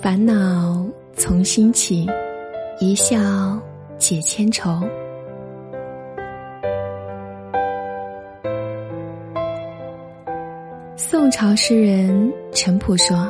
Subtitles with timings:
[0.00, 2.06] 烦恼从心起，
[2.78, 3.18] 一笑
[3.98, 4.70] 解千愁。
[10.96, 13.28] 宋朝诗人陈朴说：“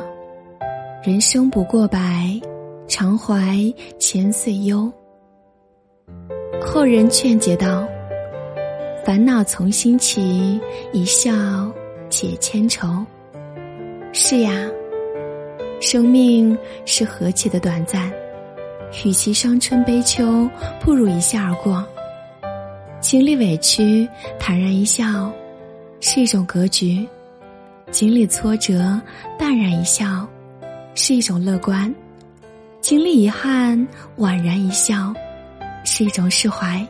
[1.03, 2.39] 人生不过百，
[2.87, 3.57] 常怀
[3.97, 4.91] 千岁忧。”
[6.61, 7.87] 后人劝解道
[9.03, 10.61] ：“烦恼从心起，
[10.93, 11.31] 一笑
[12.09, 12.87] 解千愁。”
[14.13, 14.69] 是呀，
[15.79, 18.11] 生命是何其的短暂，
[19.03, 20.49] 与其伤春悲秋，
[20.81, 21.85] 不如一笑而过。
[22.99, 24.07] 经历委屈，
[24.39, 25.31] 坦然一笑，
[26.01, 27.07] 是一种格局；
[27.91, 28.99] 经历挫折，
[29.37, 30.27] 淡然一笑，
[30.95, 31.89] 是一种乐观；
[32.81, 33.87] 经历遗憾，
[34.17, 35.13] 宛然一笑。
[35.85, 36.85] 是一种释怀。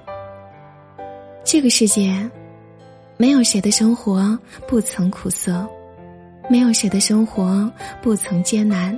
[1.46, 2.30] 这个世界，
[3.18, 5.66] 没有谁的生活不曾苦涩，
[6.50, 7.72] 没有谁的生活
[8.02, 8.98] 不曾艰难。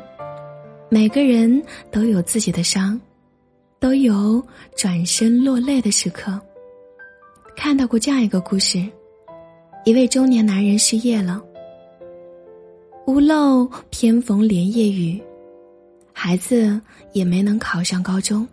[0.89, 2.99] 每个人都有自己的伤，
[3.79, 4.41] 都有
[4.75, 6.39] 转身落泪的时刻。
[7.55, 8.83] 看到过这样一个故事：
[9.83, 11.41] 一位中年男人失业了，
[13.07, 15.21] 屋漏偏逢连夜雨，
[16.13, 16.79] 孩子
[17.11, 18.47] 也没能考上高中。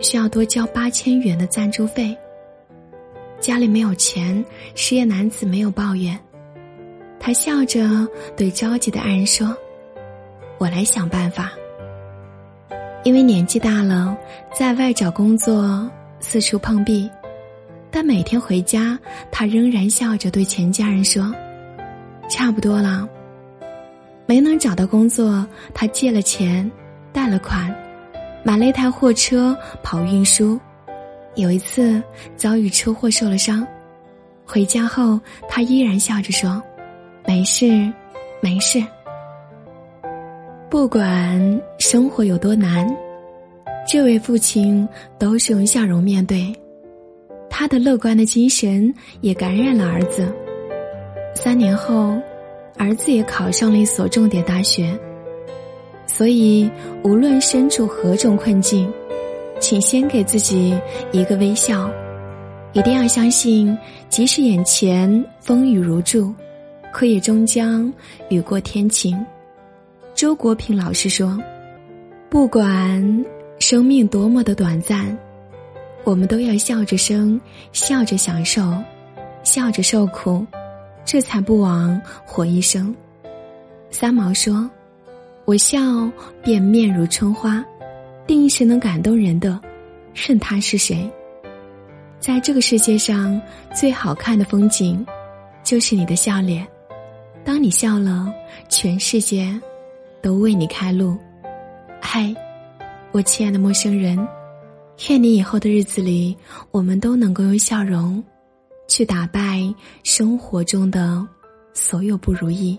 [0.00, 2.16] 需要多交八千元的赞助费。
[3.38, 4.42] 家里没有钱，
[4.74, 6.18] 失业男子没有抱怨，
[7.20, 9.54] 他笑着对着急的爱人说
[10.58, 11.52] ：“我来想办法。”
[13.04, 14.16] 因为年纪大了，
[14.58, 17.08] 在外找工作四处碰壁，
[17.90, 18.98] 但每天回家，
[19.30, 21.32] 他仍然笑着对全家人说
[22.28, 23.06] ：“差不多了。”
[24.26, 26.70] 没能找到工作，他借了钱，
[27.12, 27.74] 贷了款。
[28.42, 30.58] 买了一台货车跑运输，
[31.34, 32.02] 有一次
[32.36, 33.66] 遭遇车祸受了伤，
[34.46, 36.62] 回家后他依然笑着说
[37.26, 37.92] ：“没事，
[38.40, 38.82] 没事。”
[40.70, 42.88] 不管生活有多难，
[43.86, 46.54] 这位父亲都是用笑容面对，
[47.48, 50.32] 他的乐观的精神也感染了儿子。
[51.34, 52.16] 三年后，
[52.78, 54.96] 儿子也考上了一所重点大学。
[56.06, 56.70] 所以，
[57.02, 58.92] 无论身处何种困境，
[59.58, 60.78] 请先给自己
[61.12, 61.90] 一个微笑，
[62.72, 63.76] 一定要相信，
[64.08, 66.32] 即使眼前风雨如注，
[66.92, 67.92] 可也终将
[68.28, 69.18] 雨过天晴。
[70.14, 71.38] 周国平老师说
[72.28, 73.24] ：“不管
[73.58, 75.16] 生命多么的短暂，
[76.04, 77.40] 我们都要笑着生，
[77.72, 78.74] 笑着享受，
[79.42, 80.46] 笑着受苦，
[81.04, 82.94] 这才不枉活一生。”
[83.90, 84.70] 三毛说。
[85.46, 86.08] 我笑
[86.44, 87.64] 便面如春花，
[88.24, 89.60] 定是能感动人的，
[90.14, 91.10] 任他是谁。
[92.20, 93.40] 在这个世界上
[93.74, 95.04] 最好看的风景，
[95.64, 96.64] 就是你的笑脸。
[97.44, 98.32] 当你笑了，
[98.68, 99.58] 全世界
[100.22, 101.16] 都为你开路。
[102.00, 102.34] 嗨，
[103.12, 104.16] 我亲爱的陌生人，
[105.08, 106.36] 愿你以后的日子里，
[106.70, 108.22] 我们都能够用笑容，
[108.88, 109.62] 去打败
[110.04, 111.26] 生活中的
[111.72, 112.78] 所有不如意。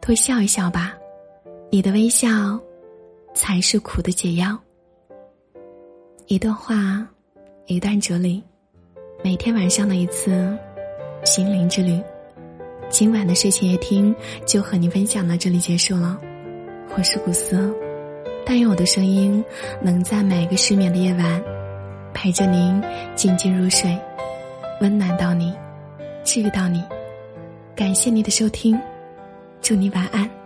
[0.00, 0.94] 多笑一笑吧。
[1.70, 2.58] 你的微笑，
[3.34, 4.58] 才是苦的解药。
[6.26, 7.06] 一段话，
[7.66, 8.42] 一段哲理，
[9.22, 10.56] 每天晚上的一次
[11.24, 12.02] 心灵之旅。
[12.90, 14.14] 今晚的睡前夜听
[14.46, 16.18] 就和您分享到这里结束了。
[16.96, 17.72] 我是古斯，
[18.46, 19.44] 但愿我的声音
[19.82, 21.42] 能在每个失眠的夜晚
[22.14, 22.82] 陪着您
[23.14, 23.96] 静静入睡，
[24.80, 25.54] 温暖到你，
[26.24, 26.82] 治愈到你。
[27.76, 28.78] 感谢您的收听，
[29.60, 30.37] 祝您晚安。